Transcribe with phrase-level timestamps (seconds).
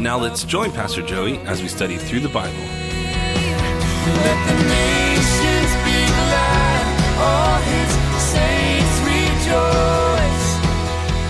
[0.00, 2.56] Now let's join Pastor Joey as we study through the Bible.
[2.56, 6.84] Let the nations be glad,
[7.20, 7.90] all his
[8.32, 10.48] saints rejoice.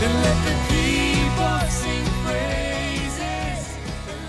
[0.04, 3.60] And let the people sing praises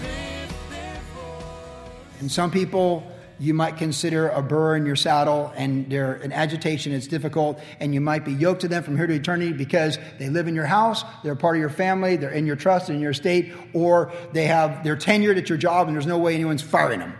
[0.01, 2.19] lift their voice.
[2.19, 3.03] And some people
[3.41, 7.91] you might consider a burr in your saddle and they're an agitation, it's difficult, and
[7.91, 10.67] you might be yoked to them from here to eternity because they live in your
[10.67, 14.45] house, they're part of your family, they're in your trust, in your estate, or they
[14.45, 17.17] have they're tenured at your job and there's no way anyone's firing them.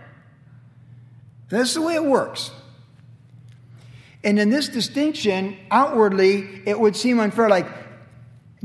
[1.50, 2.52] Is the way it works.
[4.24, 7.48] And in this distinction, outwardly, it would seem unfair.
[7.48, 7.66] Like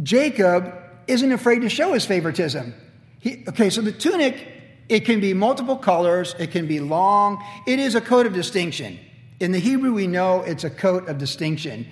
[0.02, 0.73] Jacob
[1.08, 2.75] isn't afraid to show his favoritism.
[3.19, 4.47] He, okay, so the tunic,
[4.89, 7.43] it can be multiple colors, it can be long.
[7.66, 8.99] It is a coat of distinction.
[9.39, 11.88] In the Hebrew, we know it's a coat of distinction.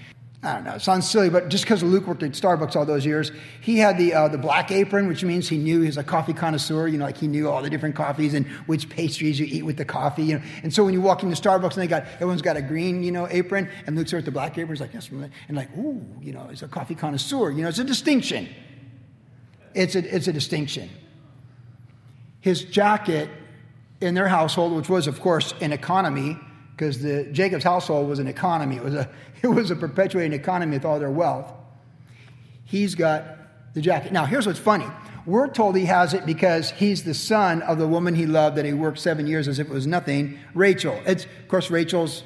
[0.45, 3.03] I don't know, it sounds silly, but just because Luke worked at Starbucks all those
[3.03, 6.03] years, he had the, uh, the black apron, which means he knew he was a
[6.03, 9.47] coffee connoisseur, you know, like he knew all the different coffees and which pastries you
[9.49, 10.23] eat with the coffee.
[10.23, 10.43] You know?
[10.61, 13.11] And so when you walk into Starbucks and they got, everyone's got a green, you
[13.11, 16.05] know, apron, and Luke's there with the black apron, he's like, yes, and like, ooh,
[16.21, 17.49] you know, he's a coffee connoisseur.
[17.49, 18.47] You know, it's a distinction.
[19.73, 20.89] It's a, it's a distinction.
[22.45, 23.27] His jacket
[23.99, 26.37] in their household, which was, of course, an economy,
[26.77, 28.75] because the Jacob's household was an economy.
[28.75, 29.09] It was a,
[29.41, 31.51] it was a perpetuating economy with all their wealth.
[32.63, 33.25] He's got
[33.73, 34.11] the jacket.
[34.11, 34.85] Now, here's what's funny.
[35.25, 38.65] We're told he has it because he's the son of the woman he loved that
[38.65, 41.01] he worked seven years as if it was nothing, Rachel.
[41.07, 42.23] It's, of course, Rachel's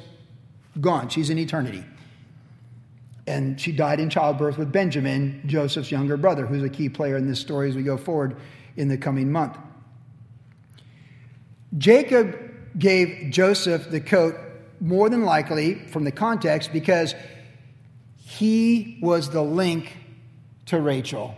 [0.82, 1.08] gone.
[1.08, 1.86] She's in eternity.
[3.26, 7.26] And she died in childbirth with Benjamin, Joseph's younger brother, who's a key player in
[7.26, 8.36] this story as we go forward
[8.76, 9.56] in the coming month.
[11.78, 12.38] Jacob
[12.78, 14.36] gave Joseph the coat
[14.80, 17.14] more than likely from the context because
[18.18, 19.98] he was the link
[20.68, 21.36] to Rachel.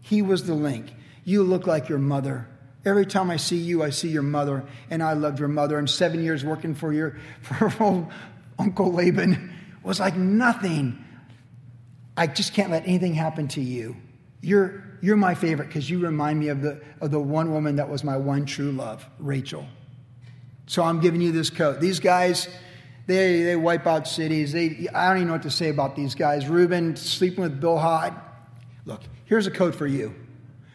[0.00, 0.92] He was the link.
[1.24, 2.48] You look like your mother.
[2.84, 5.78] Every time I see you, I see your mother, and I loved your mother.
[5.78, 8.10] And seven years working for your for old
[8.58, 9.52] Uncle Laban
[9.82, 11.04] was like nothing.
[12.16, 13.96] I just can't let anything happen to you.
[14.40, 17.88] You're, you're my favorite because you remind me of the, of the one woman that
[17.88, 19.66] was my one true love, Rachel.
[20.66, 21.80] So I'm giving you this coat.
[21.80, 22.48] These guys,
[23.06, 24.52] they, they wipe out cities.
[24.52, 26.46] They, I don't even know what to say about these guys.
[26.46, 28.20] Reuben sleeping with Bill Bilhah.
[28.84, 30.14] Look, here's a coat for you.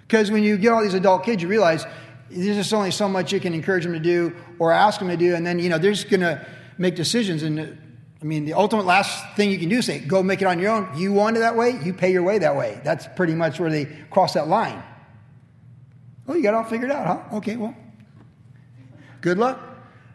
[0.01, 1.85] Because when you get all these adult kids, you realize
[2.29, 5.17] there's just only so much you can encourage them to do or ask them to
[5.17, 6.45] do, and then you know they're just going to
[6.78, 7.44] make decisions.
[7.44, 7.78] And
[8.23, 10.57] I mean, the ultimate last thing you can do is say, "Go make it on
[10.57, 12.79] your own." You want it that way, you pay your way that way.
[12.81, 14.81] That's pretty much where they cross that line.
[16.25, 17.38] Oh, you got it all figured out, huh?
[17.38, 17.75] Okay, well,
[19.19, 19.59] good luck.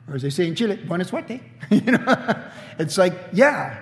[0.09, 1.43] Or as they say in Chile, buena suerte.
[1.71, 2.45] you know,
[2.79, 3.79] it's like, yeah.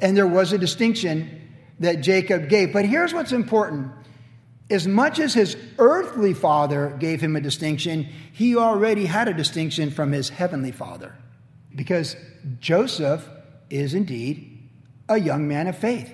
[0.00, 1.50] And there was a distinction
[1.80, 2.72] that Jacob gave.
[2.72, 3.92] But here's what's important.
[4.70, 9.90] As much as his earthly father gave him a distinction, he already had a distinction
[9.90, 11.14] from his heavenly father.
[11.74, 12.16] Because
[12.60, 13.28] Joseph
[13.70, 14.68] is indeed
[15.08, 16.12] a young man of faith.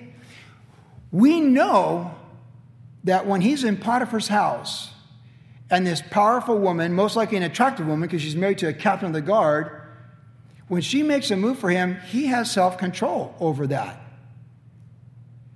[1.11, 2.15] We know
[3.03, 4.91] that when he's in Potiphar's house,
[5.69, 9.07] and this powerful woman, most likely an attractive woman because she's married to a captain
[9.07, 9.81] of the guard,
[10.67, 14.01] when she makes a move for him, he has self control over that.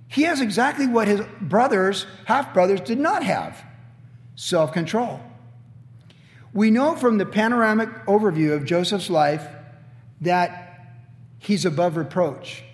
[0.08, 3.62] He has exactly what his brothers, half brothers, did not have
[4.34, 5.20] self control.
[6.52, 9.46] We know from the panoramic overview of Joseph's life
[10.20, 10.96] that
[11.38, 12.64] he's above reproach.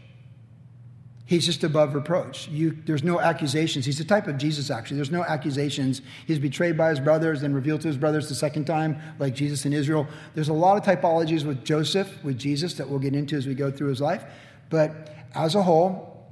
[1.25, 2.47] He's just above reproach.
[2.49, 3.85] You, there's no accusations.
[3.85, 4.97] He's the type of Jesus, actually.
[4.97, 6.01] There's no accusations.
[6.25, 9.67] He's betrayed by his brothers, and revealed to his brothers the second time, like Jesus
[9.67, 10.07] in Israel.
[10.35, 13.55] There's a lot of typologies with Joseph, with Jesus, that we'll get into as we
[13.55, 14.25] go through his life.
[14.71, 16.25] But as a whole,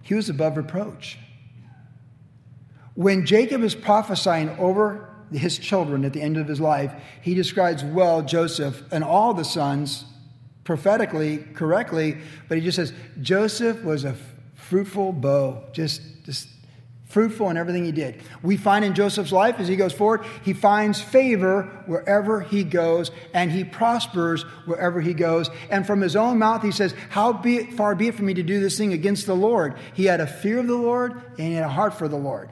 [0.00, 1.18] he was above reproach.
[2.94, 6.92] When Jacob is prophesying over his children at the end of his life,
[7.22, 10.04] he describes well Joseph and all the sons
[10.64, 12.18] prophetically correctly,
[12.48, 14.16] but he just says Joseph was a
[14.54, 16.48] fruitful bough, just, just
[17.08, 18.20] fruitful in everything he did.
[18.42, 23.12] We find in Joseph's life as he goes forward, he finds favor wherever he goes,
[23.32, 25.48] and he prospers wherever he goes.
[25.70, 28.34] And from his own mouth, he says, How be it, far be it from me
[28.34, 29.76] to do this thing against the Lord?
[29.94, 32.50] He had a fear of the Lord and he had a heart for the Lord.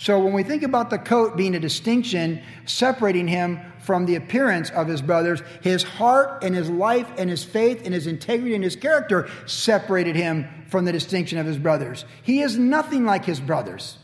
[0.00, 4.70] So when we think about the coat being a distinction separating him from the appearance
[4.70, 8.64] of his brothers, his heart and his life and his faith and his integrity and
[8.64, 12.06] his character separated him from the distinction of his brothers.
[12.22, 13.98] He is nothing like his brothers.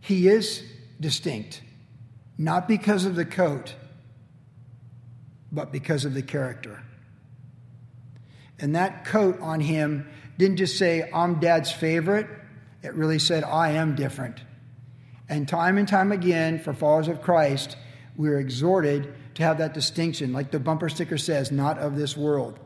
[0.00, 0.62] He is
[1.00, 1.62] distinct,
[2.36, 3.74] not because of the coat,
[5.50, 6.82] but because of the character.
[8.58, 12.28] And that coat on him didn't just say, I'm dad's favorite
[12.82, 14.40] it really said, I am different.
[15.28, 17.76] And time and time again, for followers of Christ,
[18.16, 22.58] we're exhorted to have that distinction, like the bumper sticker says, not of this world.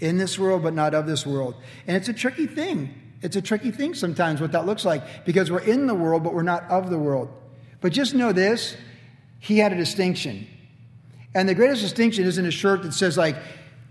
[0.00, 1.54] In this world, but not of this world.
[1.86, 2.94] And it's a tricky thing.
[3.22, 6.34] It's a tricky thing sometimes what that looks like because we're in the world, but
[6.34, 7.28] we're not of the world.
[7.80, 8.76] But just know this
[9.38, 10.46] he had a distinction.
[11.34, 13.36] And the greatest distinction isn't a shirt that says, like,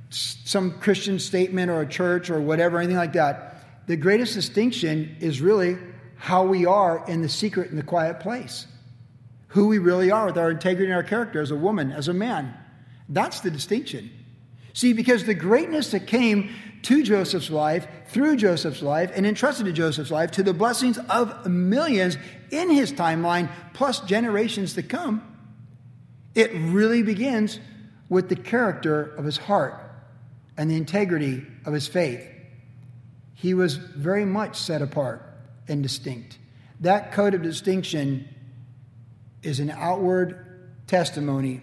[0.10, 5.42] some Christian statement or a church or whatever, anything like that the greatest distinction is
[5.42, 5.78] really
[6.16, 8.68] how we are in the secret and the quiet place.
[9.50, 12.14] Who we really are with our integrity and our character as a woman, as a
[12.14, 12.54] man.
[13.10, 14.12] That's the distinction.
[14.74, 16.52] See, because the greatness that came
[16.84, 21.46] to Joseph's life, through Joseph's life, and entrusted to Joseph's life, to the blessings of
[21.48, 22.18] millions
[22.52, 25.22] in his timeline, plus generations to come,
[26.34, 27.60] it really begins
[28.10, 29.82] with the character of his heart
[30.58, 32.28] and the integrity of his faith.
[33.34, 35.24] He was very much set apart
[35.68, 36.38] and distinct.
[36.80, 38.28] That code of distinction
[39.44, 41.62] is an outward testimony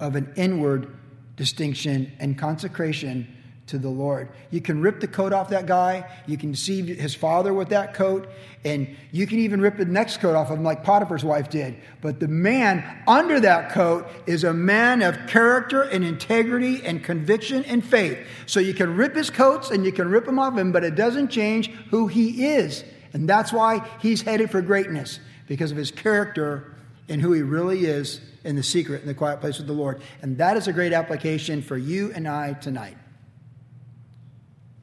[0.00, 0.94] of an inward
[1.36, 3.33] distinction and consecration
[3.66, 4.28] to the Lord.
[4.50, 6.10] You can rip the coat off that guy.
[6.26, 8.28] You can deceive his father with that coat.
[8.64, 11.76] And you can even rip the next coat off of him, like Potiphar's wife did.
[12.02, 17.64] But the man under that coat is a man of character and integrity and conviction
[17.64, 18.18] and faith.
[18.46, 20.94] So you can rip his coats and you can rip them off him, but it
[20.94, 22.84] doesn't change who he is.
[23.14, 26.74] And that's why he's headed for greatness, because of his character
[27.08, 30.02] and who he really is in the secret, in the quiet place with the Lord.
[30.20, 32.96] And that is a great application for you and I tonight.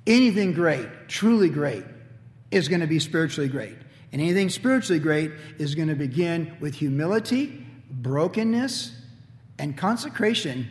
[0.07, 1.83] Anything great, truly great,
[2.49, 3.77] is going to be spiritually great.
[4.11, 8.93] And anything spiritually great is going to begin with humility, brokenness,
[9.57, 10.67] and consecration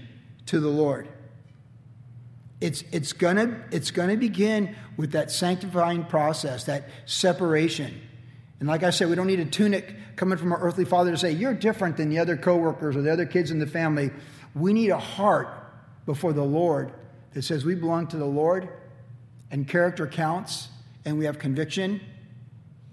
[0.46, 1.08] to the Lord.
[2.60, 7.98] It's, it's gonna it's gonna begin with that sanctifying process, that separation.
[8.58, 11.16] And like I said, we don't need a tunic coming from our earthly father to
[11.16, 14.10] say, you're different than the other coworkers or the other kids in the family.
[14.54, 15.48] We need a heart
[16.04, 16.92] before the Lord
[17.32, 18.68] that says we belong to the Lord
[19.50, 20.68] and character counts,
[21.04, 22.00] and we have conviction,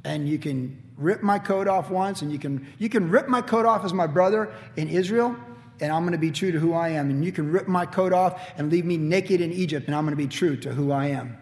[0.04, 3.42] and you can rip my coat off once, and you can, you can rip my
[3.42, 5.36] coat off as my brother in Israel,
[5.80, 7.09] and I'm going to be true to who I am.
[7.09, 10.06] And you can rip my coat off and leave me naked in Egypt, and I'm
[10.06, 11.38] going to be true to who I am.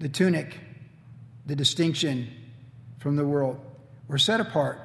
[0.00, 0.58] The tunic,
[1.46, 2.28] the distinction
[2.98, 3.60] from the world.
[4.08, 4.80] We're set apart.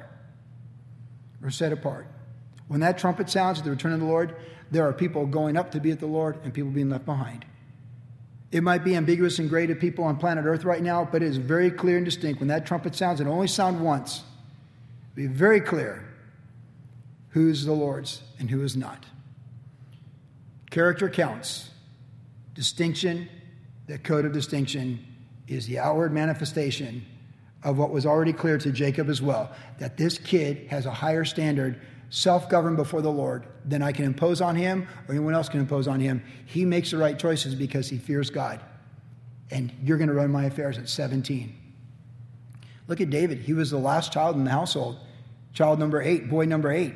[1.40, 2.06] We're set apart.
[2.68, 4.36] When that trumpet sounds at the return of the Lord,
[4.70, 7.44] there are people going up to be at the Lord and people being left behind.
[8.50, 11.26] It might be ambiguous and gray to people on planet Earth right now, but it
[11.26, 12.40] is very clear and distinct.
[12.40, 14.22] When that trumpet sounds, it only sound once.
[15.14, 16.02] Be very clear
[17.30, 19.04] who's the Lord's and who is not.
[20.70, 21.70] Character counts.
[22.54, 23.28] Distinction,
[23.86, 25.04] that code of distinction,
[25.46, 27.04] is the outward manifestation
[27.62, 31.24] of what was already clear to Jacob as well that this kid has a higher
[31.24, 35.48] standard self governed before the Lord than I can impose on him or anyone else
[35.48, 36.22] can impose on him.
[36.46, 38.60] He makes the right choices because he fears God.
[39.50, 41.54] And you're going to run my affairs at 17.
[42.86, 43.40] Look at David.
[43.40, 44.98] He was the last child in the household,
[45.52, 46.94] child number eight, boy number eight.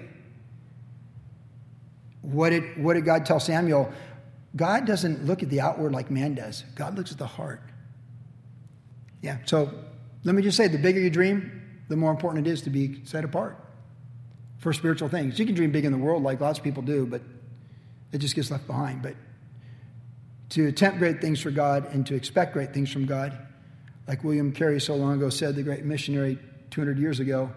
[2.23, 3.90] What did, what did God tell Samuel?
[4.54, 7.62] God doesn't look at the outward like man does, God looks at the heart.
[9.23, 9.73] Yeah, so
[10.25, 13.04] let me just say the bigger you dream, the more important it is to be
[13.04, 13.57] set apart
[14.62, 15.40] for spiritual things.
[15.40, 17.21] You can dream big in the world like lots of people do, but
[18.12, 19.02] it just gets left behind.
[19.02, 19.16] But
[20.50, 23.37] to attempt great things for God and to expect great things from God,
[24.07, 26.38] like William Carey so long ago said, the great missionary
[26.71, 27.50] 200 years ago,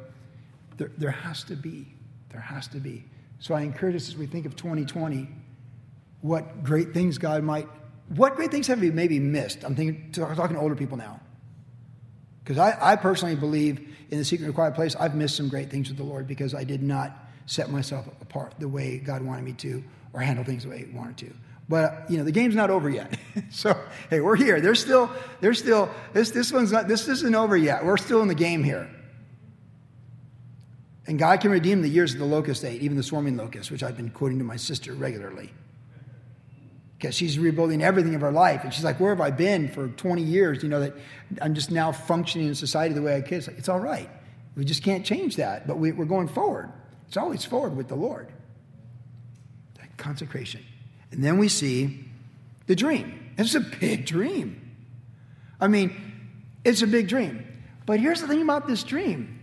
[0.77, 1.85] there, there has to be.
[2.31, 3.05] There has to be.
[3.37, 5.27] So I encourage us as we think of 2020,
[6.21, 7.67] what great things God might,
[8.15, 9.63] what great things have we maybe missed?
[9.63, 11.19] I'm thinking, talking to older people now.
[12.45, 15.71] Because I, I personally believe in the secret and quiet place, I've missed some great
[15.71, 17.11] things with the Lord because I did not
[17.47, 19.83] set myself apart the way God wanted me to
[20.13, 21.33] or handle things the way He wanted to.
[21.67, 23.17] But you know, the game's not over yet.
[23.49, 23.75] so
[24.11, 24.61] hey, we're here.
[24.61, 25.09] There's still,
[25.41, 27.83] there's still, this this one's not this isn't over yet.
[27.83, 28.87] We're still in the game here.
[31.07, 33.81] And God can redeem the years of the locust ate, even the swarming locust, which
[33.81, 35.51] I've been quoting to my sister regularly.
[37.05, 38.63] Because she's rebuilding everything of her life.
[38.63, 40.63] And she's like, Where have I been for 20 years?
[40.63, 40.95] You know, that
[41.39, 43.37] I'm just now functioning in society the way I can.
[43.37, 44.09] It's, like, it's all right.
[44.55, 46.71] We just can't change that, but we, we're going forward.
[47.07, 48.31] It's always forward with the Lord.
[49.75, 50.65] That consecration.
[51.11, 52.05] And then we see
[52.65, 53.33] the dream.
[53.37, 54.75] It's a big dream.
[55.61, 55.95] I mean,
[56.63, 57.45] it's a big dream.
[57.85, 59.35] But here's the thing about this dream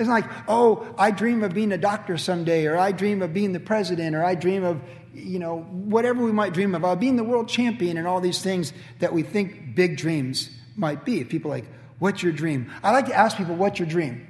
[0.00, 3.52] it's like, oh, I dream of being a doctor someday, or I dream of being
[3.52, 4.80] the president, or I dream of,
[5.14, 8.72] you know, whatever we might dream of, being the world champion, and all these things
[8.98, 11.24] that we think big dreams might be.
[11.24, 11.66] People like,
[11.98, 12.70] what's your dream?
[12.82, 14.26] I like to ask people, what's your dream?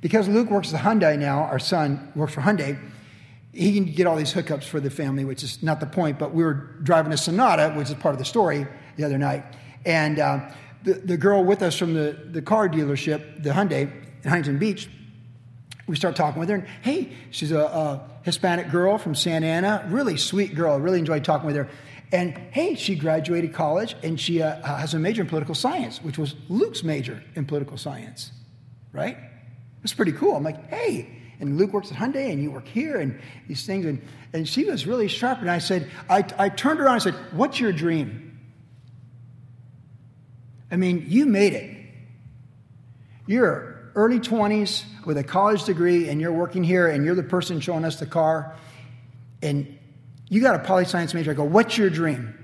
[0.00, 2.78] Because Luke works at Hyundai now, our son works for Hyundai,
[3.52, 6.34] he can get all these hookups for the family, which is not the point, but
[6.34, 8.66] we were driving a Sonata, which is part of the story,
[8.96, 9.44] the other night.
[9.84, 10.50] And uh,
[10.84, 13.92] the, the girl with us from the, the car dealership, the Hyundai
[14.22, 14.88] in Huntington Beach,
[15.86, 16.56] we start talking with her.
[16.56, 20.78] And hey, she's a, a Hispanic girl from Santa Ana, really sweet girl.
[20.78, 21.68] really enjoyed talking with her.
[22.12, 26.18] And hey, she graduated college and she uh, has a major in political science, which
[26.18, 28.30] was Luke's major in political science,
[28.92, 29.16] right?
[29.82, 30.36] It's pretty cool.
[30.36, 33.84] I'm like, hey, and Luke works at Hyundai and you work here and these things.
[33.84, 34.00] And,
[34.32, 35.40] and she was really sharp.
[35.40, 38.38] And I said, I, I turned around and said, What's your dream?
[40.70, 41.76] I mean, you made it.
[43.26, 47.60] You're early 20s with a college degree and you're working here and you're the person
[47.60, 48.56] showing us the car.
[49.42, 49.78] And
[50.28, 51.32] you got a poli science major.
[51.32, 52.38] I go, What's your dream?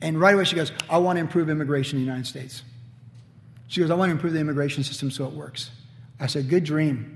[0.00, 2.62] And right away she goes, I want to improve immigration in the United States.
[3.68, 5.70] She goes, I want to improve the immigration system so it works.
[6.20, 7.12] I said, Good dream.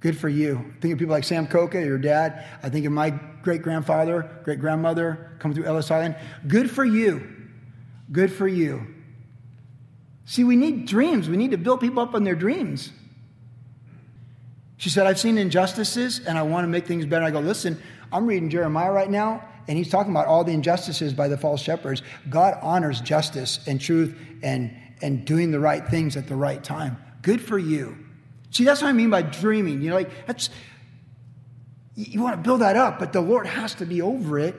[0.00, 0.72] Good for you.
[0.80, 2.46] Think of people like Sam Coca, your dad.
[2.62, 3.10] I think of my
[3.42, 6.16] great grandfather, great grandmother coming through Ellis Island.
[6.46, 7.26] Good for you.
[8.10, 8.86] Good for you.
[10.30, 11.28] See, we need dreams.
[11.28, 12.92] We need to build people up on their dreams.
[14.76, 17.24] She said, I've seen injustices and I want to make things better.
[17.24, 17.82] I go, listen,
[18.12, 21.60] I'm reading Jeremiah right now, and he's talking about all the injustices by the false
[21.60, 22.02] shepherds.
[22.28, 24.72] God honors justice and truth and,
[25.02, 26.96] and doing the right things at the right time.
[27.22, 27.98] Good for you.
[28.52, 29.82] See, that's what I mean by dreaming.
[29.82, 30.48] You know, like that's
[31.96, 34.54] you want to build that up, but the Lord has to be over it.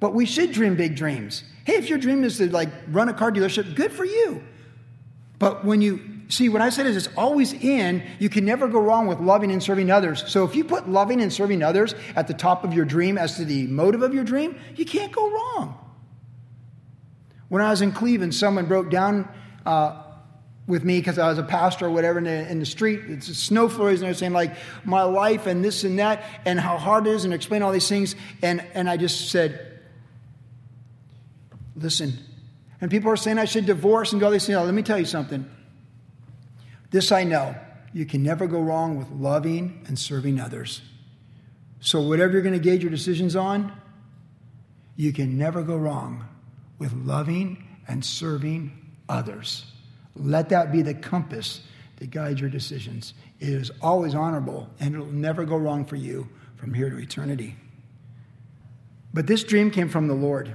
[0.00, 1.44] But we should dream big dreams.
[1.64, 4.42] Hey, if your dream is to like run a car dealership, good for you.
[5.44, 8.80] But when you see what I said is it's always in, you can never go
[8.80, 10.24] wrong with loving and serving others.
[10.26, 13.36] So if you put loving and serving others at the top of your dream as
[13.36, 15.78] to the motive of your dream, you can't go wrong.
[17.50, 19.28] When I was in Cleveland, someone broke down
[19.66, 20.02] uh,
[20.66, 23.00] with me because I was a pastor or whatever in the, in the street.
[23.06, 26.58] It's a snow flurries and they're saying like my life and this and that and
[26.58, 28.16] how hard it is and explain all these things.
[28.40, 29.82] And, and I just said,
[31.76, 32.14] listen.
[32.84, 34.58] And people are saying I should divorce and go these things.
[34.58, 35.48] Oh, let me tell you something.
[36.90, 37.56] This I know.
[37.94, 40.82] You can never go wrong with loving and serving others.
[41.80, 43.72] So whatever you're going to gauge your decisions on,
[44.96, 46.28] you can never go wrong
[46.78, 49.64] with loving and serving others.
[50.14, 51.62] Let that be the compass
[51.96, 53.14] that guides your decisions.
[53.40, 57.56] It is always honorable and it'll never go wrong for you from here to eternity.
[59.14, 60.54] But this dream came from the Lord.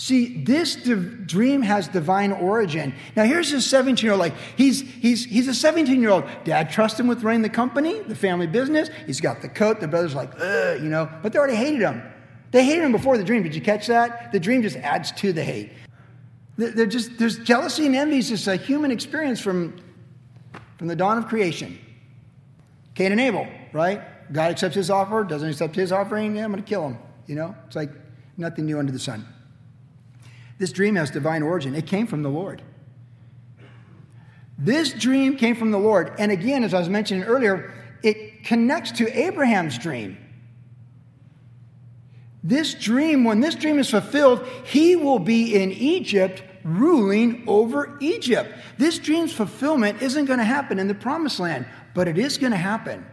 [0.00, 2.94] See, this dream has divine origin.
[3.16, 6.24] Now, here's this 17 year old, like, he's, he's, he's a 17 year old.
[6.42, 8.88] Dad trusts him with running the company, the family business.
[9.04, 9.78] He's got the coat.
[9.78, 12.02] The brother's like, ugh, you know, but they already hated him.
[12.50, 13.42] They hated him before the dream.
[13.42, 14.32] Did you catch that?
[14.32, 15.70] The dream just adds to the hate.
[16.56, 19.78] They're just, there's jealousy and envy is just a human experience from,
[20.78, 21.78] from the dawn of creation.
[22.94, 24.00] Cain and Abel, right?
[24.32, 26.96] God accepts his offer, doesn't accept his offering, yeah, I'm going to kill him.
[27.26, 27.90] You know, it's like
[28.38, 29.26] nothing new under the sun.
[30.60, 31.74] This dream has divine origin.
[31.74, 32.60] It came from the Lord.
[34.58, 36.12] This dream came from the Lord.
[36.18, 40.18] And again, as I was mentioning earlier, it connects to Abraham's dream.
[42.44, 48.52] This dream, when this dream is fulfilled, he will be in Egypt ruling over Egypt.
[48.76, 51.64] This dream's fulfillment isn't going to happen in the promised land,
[51.94, 53.06] but it is going to happen.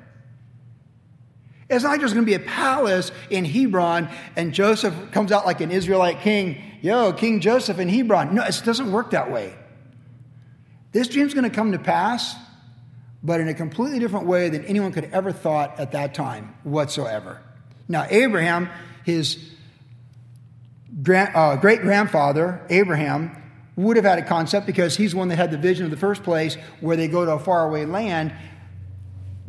[1.69, 5.59] It's not just going to be a palace in Hebron and Joseph comes out like
[5.59, 6.61] an Israelite king.
[6.81, 8.33] Yo, King Joseph in Hebron.
[8.33, 9.53] No, it doesn't work that way.
[10.93, 12.35] This dream's going to come to pass,
[13.21, 17.41] but in a completely different way than anyone could ever thought at that time whatsoever.
[17.89, 18.69] Now, Abraham,
[19.03, 19.37] his
[21.07, 23.43] uh, great grandfather, Abraham,
[23.75, 25.97] would have had a concept because he's the one that had the vision of the
[25.97, 28.33] first place where they go to a faraway land.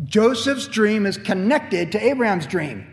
[0.05, 2.87] Joseph's dream is connected to Abraham's dream.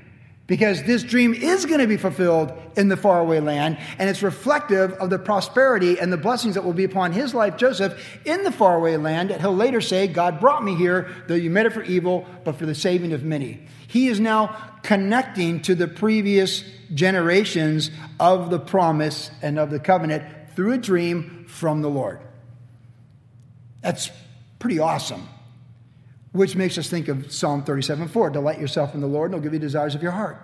[0.48, 4.94] because this dream is going to be fulfilled in the faraway land, and it's reflective
[4.94, 8.52] of the prosperity and the blessings that will be upon his life, Joseph, in the
[8.52, 9.32] faraway land.
[9.32, 12.66] He'll later say, God brought me here, though you meant it for evil, but for
[12.66, 13.66] the saving of many.
[13.88, 20.24] He is now connecting to the previous generations of the promise and of the covenant
[20.56, 22.20] through a dream from the Lord.
[23.82, 24.12] That's
[24.60, 25.28] pretty awesome
[26.36, 28.30] which makes us think of Psalm 37 4.
[28.32, 30.38] Delight yourself in the Lord, and he'll give you desires of your heart.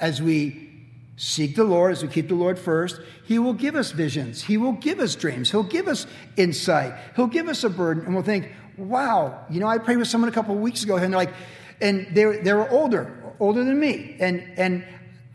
[0.00, 0.68] As we
[1.16, 4.42] seek the Lord, as we keep the Lord first, he will give us visions.
[4.42, 5.52] He will give us dreams.
[5.52, 6.94] He'll give us insight.
[7.14, 10.28] He'll give us a burden, and we'll think, wow, you know, I prayed with someone
[10.28, 11.34] a couple of weeks ago, and they're like,
[11.80, 14.16] and they, they were older, older than me.
[14.18, 14.84] And, and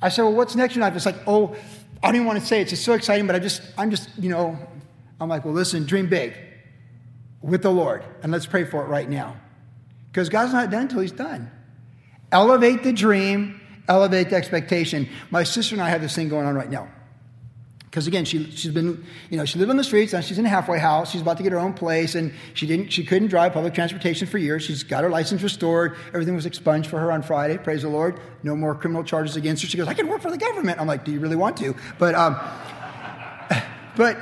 [0.02, 0.94] I said, well, what's next in life?
[0.94, 1.56] It's like, oh,
[2.02, 2.64] I don't even want to say it.
[2.64, 4.60] It's just so exciting, but I just, I'm just, you know,
[5.22, 6.34] I'm like, well, listen, dream big
[7.42, 9.38] with the Lord, and let's pray for it right now.
[10.14, 11.50] Because God's not done until He's done.
[12.32, 15.10] Elevate the dream, elevate the expectation.
[15.32, 16.88] My sister and I have this thing going on right now.
[17.86, 20.46] Because again, she, she's been, you know, she lived on the streets, now she's in
[20.46, 21.12] a halfway house.
[21.12, 24.28] She's about to get her own place, and she didn't, she couldn't drive public transportation
[24.28, 24.64] for years.
[24.64, 25.96] She's got her license restored.
[26.08, 27.58] Everything was expunged for her on Friday.
[27.58, 28.20] Praise the Lord.
[28.44, 29.70] No more criminal charges against her.
[29.70, 30.80] She goes, I can work for the government.
[30.80, 31.76] I'm like, Do you really want to?
[31.98, 32.36] But, um,
[33.96, 34.18] but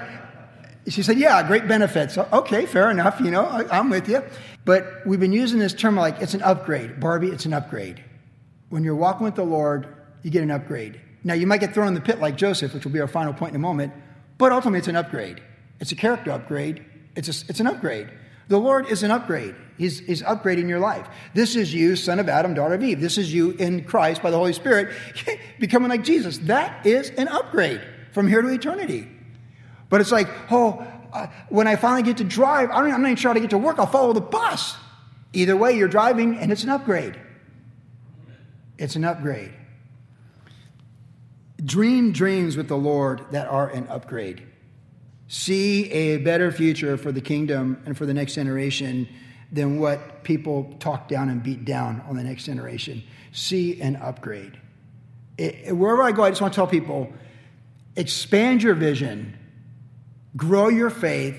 [0.87, 2.17] she said, Yeah, great benefits.
[2.17, 3.21] Okay, fair enough.
[3.21, 4.21] You know, I, I'm with you.
[4.65, 6.99] But we've been using this term like it's an upgrade.
[6.99, 8.03] Barbie, it's an upgrade.
[8.69, 9.87] When you're walking with the Lord,
[10.23, 11.01] you get an upgrade.
[11.23, 13.33] Now, you might get thrown in the pit like Joseph, which will be our final
[13.33, 13.93] point in a moment,
[14.37, 15.41] but ultimately it's an upgrade.
[15.79, 18.09] It's a character upgrade, it's, a, it's an upgrade.
[18.47, 19.55] The Lord is an upgrade.
[19.77, 21.07] He's, he's upgrading your life.
[21.33, 22.99] This is you, son of Adam, daughter of Eve.
[22.99, 24.93] This is you in Christ by the Holy Spirit,
[25.59, 26.37] becoming like Jesus.
[26.39, 29.07] That is an upgrade from here to eternity.
[29.89, 30.85] But it's like, oh,
[31.49, 33.57] when I finally get to drive, I am not even sure how to get to
[33.57, 33.79] work.
[33.79, 34.75] I'll follow the bus.
[35.33, 37.19] Either way, you're driving and it's an upgrade.
[38.77, 39.53] It's an upgrade.
[41.63, 44.41] Dream dreams with the Lord that are an upgrade.
[45.27, 49.07] See a better future for the kingdom and for the next generation
[49.51, 53.03] than what people talk down and beat down on the next generation.
[53.31, 54.59] See an upgrade.
[55.37, 57.11] It, wherever I go, I just want to tell people
[57.95, 59.37] expand your vision
[60.35, 61.35] grow your faith,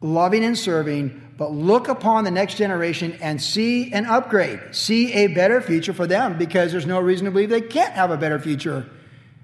[0.00, 5.28] loving and serving, but look upon the next generation and see an upgrade, see a
[5.28, 8.38] better future for them because there's no reason to believe they can't have a better
[8.38, 8.88] future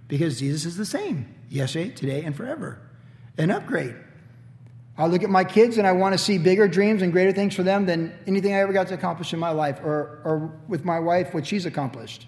[0.08, 2.80] because Jesus is the same yesterday, today, and forever.
[3.38, 3.94] An upgrade.
[4.96, 7.54] I look at my kids and I want to see bigger dreams and greater things
[7.54, 10.84] for them than anything I ever got to accomplish in my life or, or with
[10.84, 12.26] my wife, what she's accomplished.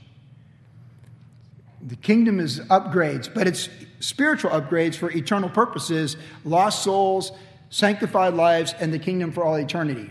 [1.81, 3.69] The kingdom is upgrades, but it's
[4.01, 7.33] spiritual upgrades for eternal purposes, lost souls,
[7.71, 10.11] sanctified lives, and the kingdom for all eternity.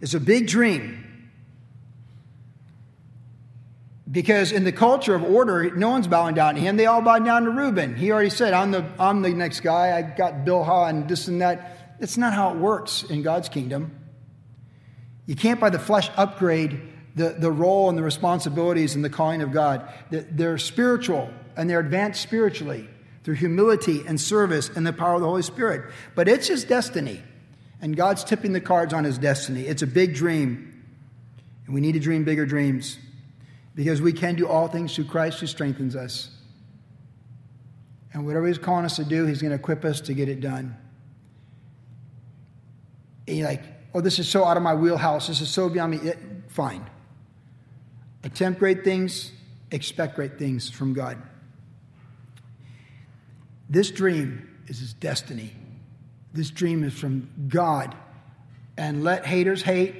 [0.00, 1.02] It's a big dream.
[4.10, 6.76] Because in the culture of order, no one's bowing down to him.
[6.76, 7.96] They all bow down to Reuben.
[7.96, 9.96] He already said, I'm the, I'm the next guy.
[9.96, 11.96] I got Bilhah and this and that.
[11.98, 13.98] It's not how it works in God's kingdom.
[15.26, 16.80] You can't, by the flesh, upgrade
[17.16, 19.88] the, the role and the responsibilities and the calling of God.
[20.10, 22.88] They're spiritual and they're advanced spiritually
[23.24, 25.92] through humility and service and the power of the Holy Spirit.
[26.14, 27.22] But it's his destiny,
[27.80, 29.62] and God's tipping the cards on his destiny.
[29.62, 30.84] It's a big dream,
[31.66, 32.98] and we need to dream bigger dreams
[33.74, 36.30] because we can do all things through Christ who strengthens us.
[38.12, 40.40] And whatever he's calling us to do, he's going to equip us to get it
[40.40, 40.76] done.
[43.28, 45.26] And you're like, oh, this is so out of my wheelhouse.
[45.26, 46.10] This is so beyond me.
[46.10, 46.88] It, fine.
[48.24, 49.32] Attempt great things,
[49.70, 51.20] expect great things from God.
[53.68, 55.52] This dream is his destiny.
[56.32, 57.94] This dream is from God.
[58.76, 59.94] And let haters hate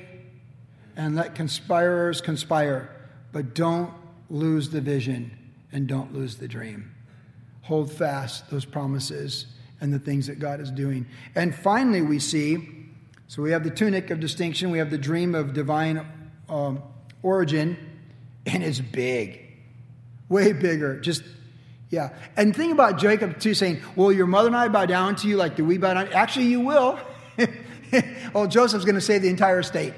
[0.96, 2.90] and let conspirers conspire,
[3.32, 3.92] but don't
[4.28, 5.36] lose the vision
[5.72, 6.94] and don't lose the dream.
[7.62, 9.46] Hold fast those promises
[9.80, 11.06] and the things that God is doing.
[11.34, 12.76] And finally, we see
[13.28, 16.06] so we have the tunic of distinction, we have the dream of divine
[16.48, 16.82] um,
[17.22, 17.76] origin
[18.46, 19.40] and it's big,
[20.28, 21.00] way bigger.
[21.00, 21.24] Just,
[21.90, 22.10] yeah.
[22.36, 25.36] And think about Jacob too saying, Will your mother and I bow down to you
[25.36, 26.08] like do we bow down?
[26.12, 26.98] Actually, you will.
[28.34, 29.94] well, Joseph's going to save the entire state.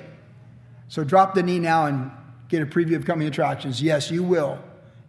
[0.89, 2.11] So drop the knee now and
[2.49, 3.83] get a preview of coming attractions.
[3.83, 4.59] Yes, you will.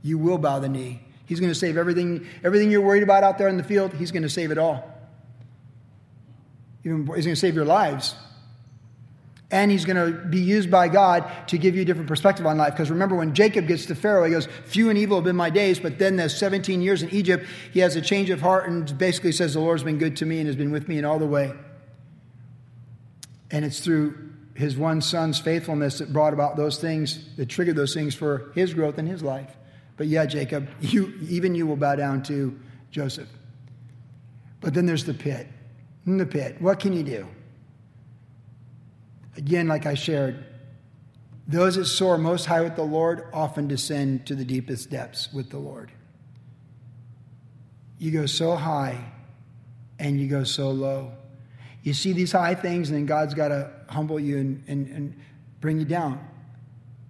[0.01, 1.01] You will bow the knee.
[1.25, 4.11] He's going to save everything, everything you're worried about out there in the field, he's
[4.11, 4.83] going to save it all.
[6.83, 8.15] Even, he's going to save your lives
[9.51, 12.57] and he's going to be used by God to give you a different perspective on
[12.57, 12.73] life.
[12.73, 15.49] Because remember, when Jacob gets to Pharaoh, he goes, Few and evil have been my
[15.49, 15.79] days.
[15.79, 19.31] But then the 17 years in Egypt, he has a change of heart and basically
[19.31, 21.25] says, The Lord's been good to me and has been with me in all the
[21.25, 21.51] way.
[23.49, 27.95] And it's through his one son's faithfulness that brought about those things, that triggered those
[27.95, 29.55] things for his growth in his life.
[29.97, 32.59] But yeah, Jacob, you, even you will bow down to
[32.91, 33.29] Joseph.
[34.61, 35.47] But then there's the pit.
[36.05, 37.27] In the pit, what can you do?
[39.37, 40.45] Again, like I shared,
[41.47, 45.49] those that soar most high with the Lord often descend to the deepest depths with
[45.49, 45.91] the Lord.
[47.97, 49.03] You go so high
[49.97, 51.11] and you go so low.
[51.83, 55.19] You see these high things, and then God's got to humble you and, and, and
[55.59, 56.25] bring you down.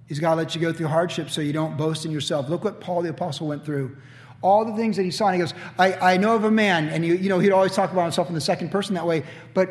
[0.07, 2.49] He's got to let you go through hardship so you don't boast in yourself.
[2.49, 3.97] Look what Paul the Apostle went through.
[4.41, 6.87] All the things that he saw, and he goes, I, I know of a man,
[6.89, 9.23] and he, you know, he'd always talk about himself in the second person that way,
[9.53, 9.69] but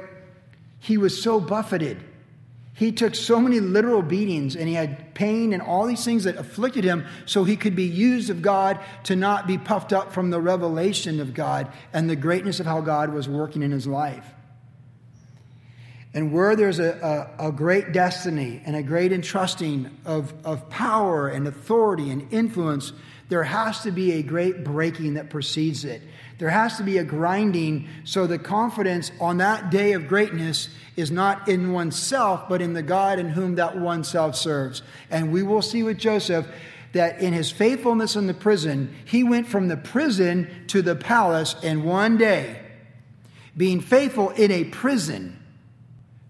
[0.79, 1.99] he was so buffeted
[2.79, 6.37] he took so many literal beatings and he had pain and all these things that
[6.37, 10.31] afflicted him so he could be used of God to not be puffed up from
[10.31, 14.25] the revelation of God and the greatness of how God was working in his life.
[16.14, 21.27] And where there's a, a, a, great destiny and a great entrusting of, of power
[21.27, 22.93] and authority and influence,
[23.29, 26.01] there has to be a great breaking that precedes it.
[26.38, 31.11] There has to be a grinding so the confidence on that day of greatness is
[31.11, 34.83] not in oneself, but in the God in whom that oneself serves.
[35.11, 36.46] And we will see with Joseph
[36.92, 41.57] that in his faithfulness in the prison, he went from the prison to the palace
[41.62, 42.62] in one day.
[43.57, 45.42] Being faithful in a prison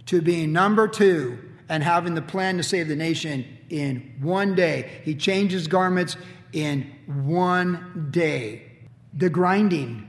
[0.06, 5.02] to being number two and having the plan to save the nation in one day.
[5.04, 6.16] He changes garments
[6.54, 8.67] in one day
[9.18, 10.04] the grinding.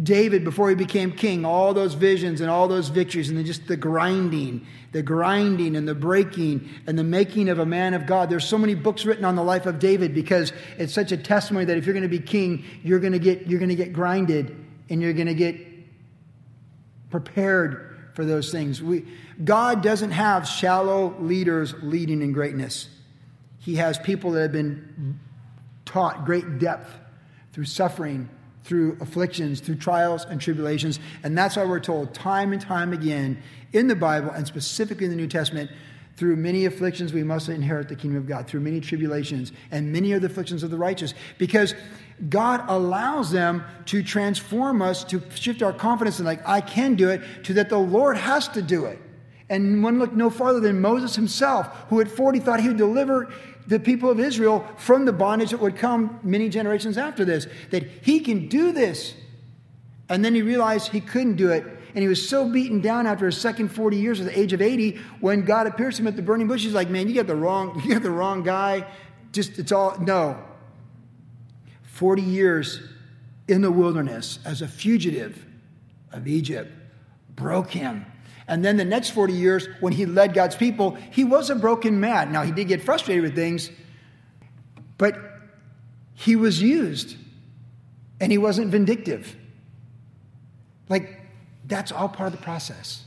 [0.00, 3.66] David, before he became king, all those visions and all those victories, and then just
[3.66, 8.30] the grinding, the grinding and the breaking and the making of a man of God.
[8.30, 11.64] There's so many books written on the life of David because it's such a testimony
[11.64, 13.92] that if you're going to be king, you're going to get you're going to get
[13.92, 14.54] grinded
[14.88, 15.56] and you're going to get
[17.10, 18.80] prepared for those things.
[18.80, 19.04] We,
[19.42, 22.88] God doesn't have shallow leaders leading in greatness.
[23.58, 25.18] He has people that have been
[25.84, 26.90] taught great depth
[27.52, 28.28] through suffering,
[28.64, 31.00] through afflictions, through trials and tribulations.
[31.22, 35.10] And that's why we're told time and time again in the Bible, and specifically in
[35.10, 35.70] the New Testament,
[36.16, 40.12] through many afflictions we must inherit the kingdom of God, through many tribulations, and many
[40.12, 41.14] are the afflictions of the righteous.
[41.38, 41.74] Because
[42.28, 47.08] God allows them to transform us, to shift our confidence in, like, I can do
[47.10, 48.98] it, to that the Lord has to do it.
[49.48, 53.32] And one look no farther than Moses himself, who at 40 thought he would deliver
[53.68, 57.46] the people of Israel from the bondage that would come many generations after this.
[57.70, 59.14] That he can do this.
[60.08, 61.64] And then he realized he couldn't do it.
[61.94, 64.62] And he was so beaten down after his second 40 years at the age of
[64.62, 66.62] 80 when God appears to him at the burning bush.
[66.62, 68.86] He's like, man, you got the wrong, you got the wrong guy.
[69.32, 70.42] Just, it's all, no.
[71.82, 72.80] 40 years
[73.48, 75.44] in the wilderness as a fugitive
[76.10, 76.72] of Egypt
[77.34, 78.06] broke him
[78.48, 82.00] and then the next 40 years, when he led God's people, he was a broken
[82.00, 82.32] man.
[82.32, 83.70] Now, he did get frustrated with things,
[84.96, 85.16] but
[86.14, 87.16] he was used
[88.18, 89.36] and he wasn't vindictive.
[90.88, 91.20] Like,
[91.66, 93.04] that's all part of the process.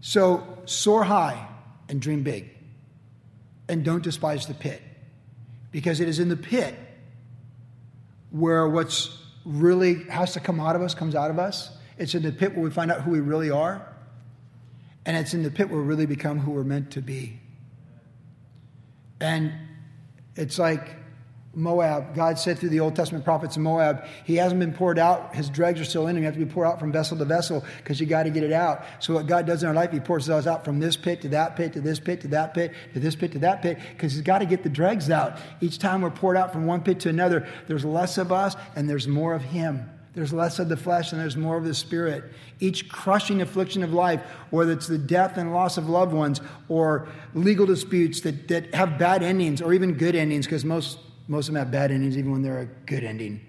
[0.00, 1.48] So, soar high
[1.88, 2.50] and dream big.
[3.68, 4.82] And don't despise the pit.
[5.70, 6.74] Because it is in the pit
[8.30, 11.70] where what's really has to come out of us comes out of us.
[11.98, 13.91] It's in the pit where we find out who we really are.
[15.04, 17.40] And it's in the pit we really become who we're meant to be.
[19.20, 19.52] And
[20.36, 20.96] it's like
[21.54, 22.14] Moab.
[22.14, 25.34] God said through the Old Testament prophets in Moab, He hasn't been poured out.
[25.34, 26.22] His dregs are still in him.
[26.22, 28.42] You have to be poured out from vessel to vessel because you got to get
[28.42, 28.84] it out.
[29.00, 31.28] So, what God does in our life, He pours us out from this pit to
[31.28, 34.12] that pit to this pit to that pit to this pit to that pit because
[34.12, 35.38] He's got to get the dregs out.
[35.60, 38.88] Each time we're poured out from one pit to another, there's less of us and
[38.88, 39.90] there's more of Him.
[40.14, 42.24] There's less of the flesh and there's more of the spirit.
[42.60, 44.20] Each crushing affliction of life,
[44.50, 48.98] whether it's the death and loss of loved ones or legal disputes that, that have
[48.98, 50.98] bad endings or even good endings, because most,
[51.28, 53.40] most of them have bad endings even when they're a good ending.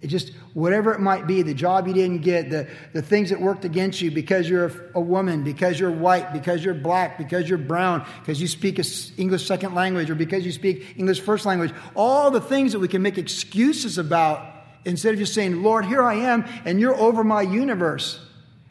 [0.00, 3.40] It just, whatever it might be, the job you didn't get, the, the things that
[3.40, 7.48] worked against you because you're a, a woman, because you're white, because you're black, because
[7.48, 8.80] you're brown, because you speak
[9.16, 12.88] English second language, or because you speak English first language, all the things that we
[12.88, 14.51] can make excuses about
[14.84, 18.18] instead of just saying, Lord, here I am, and you're over my universe.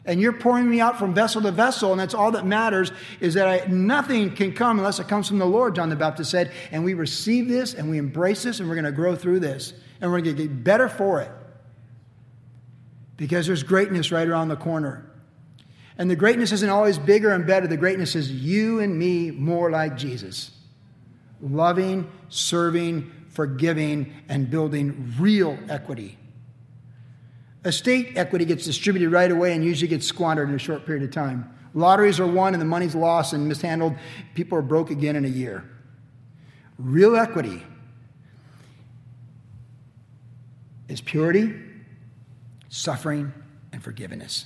[0.04, 3.34] And you're pouring me out from vessel to vessel, and that's all that matters is
[3.34, 6.50] that I, nothing can come unless it comes from the Lord, John the Baptist said.
[6.72, 9.74] And we receive this and we embrace this, and we're going to grow through this.
[10.00, 11.30] And we're going to get better for it.
[13.16, 15.08] Because there's greatness right around the corner.
[15.98, 19.70] And the greatness isn't always bigger and better, the greatness is you and me more
[19.70, 20.50] like Jesus.
[21.40, 26.18] Loving, serving, forgiving, and building real equity.
[27.64, 31.10] Estate equity gets distributed right away and usually gets squandered in a short period of
[31.10, 31.48] time.
[31.74, 33.94] Lotteries are won and the money's lost and mishandled.
[34.34, 35.64] People are broke again in a year.
[36.78, 37.62] Real equity
[40.88, 41.54] is purity,
[42.68, 43.32] suffering,
[43.72, 44.44] and forgiveness.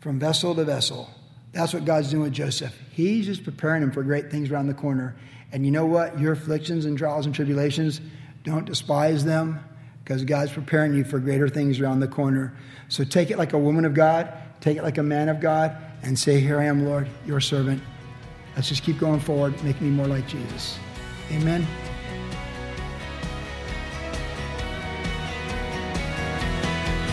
[0.00, 1.10] From vessel to vessel.
[1.52, 2.76] That's what God's doing with Joseph.
[2.92, 5.16] He's just preparing him for great things around the corner.
[5.54, 6.18] And you know what?
[6.18, 8.00] Your afflictions and trials and tribulations,
[8.42, 9.60] don't despise them
[10.02, 12.56] because God's preparing you for greater things around the corner.
[12.88, 15.76] So take it like a woman of God, take it like a man of God,
[16.02, 17.80] and say, Here I am, Lord, your servant.
[18.56, 20.76] Let's just keep going forward, make me more like Jesus.
[21.30, 21.64] Amen.